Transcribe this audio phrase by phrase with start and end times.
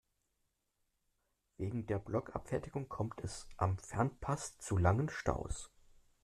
[1.57, 5.69] Wegen der Blockabfertigung kommt es am Fernpass zu langen Staus.